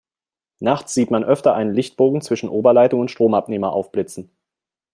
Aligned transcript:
Nachts 0.59 0.95
sieht 0.95 1.11
man 1.11 1.23
öfter 1.23 1.53
einen 1.53 1.75
Lichtbogen 1.75 2.21
zwischen 2.21 2.49
Oberleitung 2.49 3.01
und 3.01 3.11
Stromabnehmer 3.11 3.71
aufblitzen. 3.71 4.31